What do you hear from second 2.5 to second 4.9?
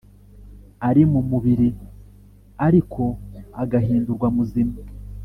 ariko agahindurwa muzima